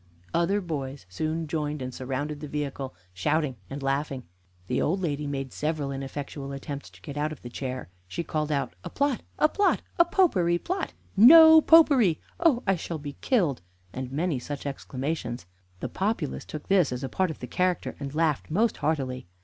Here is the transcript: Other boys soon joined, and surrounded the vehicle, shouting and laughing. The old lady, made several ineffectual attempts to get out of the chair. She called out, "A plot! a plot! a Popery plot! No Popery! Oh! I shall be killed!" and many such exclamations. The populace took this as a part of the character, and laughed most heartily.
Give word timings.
Other 0.33 0.61
boys 0.61 1.05
soon 1.09 1.45
joined, 1.45 1.79
and 1.79 1.93
surrounded 1.93 2.39
the 2.39 2.47
vehicle, 2.47 2.95
shouting 3.13 3.57
and 3.69 3.83
laughing. 3.83 4.23
The 4.65 4.81
old 4.81 4.99
lady, 4.99 5.27
made 5.27 5.53
several 5.53 5.91
ineffectual 5.91 6.53
attempts 6.53 6.89
to 6.89 7.01
get 7.03 7.17
out 7.17 7.31
of 7.31 7.43
the 7.43 7.51
chair. 7.51 7.87
She 8.07 8.23
called 8.23 8.51
out, 8.51 8.73
"A 8.83 8.89
plot! 8.89 9.21
a 9.37 9.47
plot! 9.47 9.83
a 9.99 10.05
Popery 10.05 10.57
plot! 10.57 10.93
No 11.15 11.61
Popery! 11.61 12.19
Oh! 12.39 12.63
I 12.65 12.77
shall 12.77 12.97
be 12.97 13.13
killed!" 13.21 13.61
and 13.93 14.11
many 14.11 14.39
such 14.39 14.65
exclamations. 14.65 15.45
The 15.81 15.89
populace 15.89 16.45
took 16.45 16.67
this 16.67 16.91
as 16.91 17.03
a 17.03 17.07
part 17.07 17.29
of 17.29 17.37
the 17.37 17.45
character, 17.45 17.95
and 17.99 18.15
laughed 18.15 18.49
most 18.49 18.77
heartily. 18.77 19.27